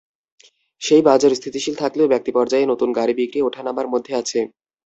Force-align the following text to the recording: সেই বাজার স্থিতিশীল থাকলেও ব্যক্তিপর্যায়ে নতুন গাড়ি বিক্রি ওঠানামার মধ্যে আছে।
সেই 0.81 1.01
বাজার 1.07 1.31
স্থিতিশীল 1.35 1.75
থাকলেও 1.79 2.11
ব্যক্তিপর্যায়ে 2.13 2.69
নতুন 2.71 2.89
গাড়ি 2.97 3.13
বিক্রি 3.19 3.39
ওঠানামার 3.43 3.87
মধ্যে 3.93 4.13
আছে। 4.21 4.39